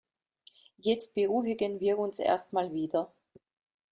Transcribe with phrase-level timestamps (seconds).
[0.79, 3.13] Jetzt beruhigen wir uns erst mal wieder.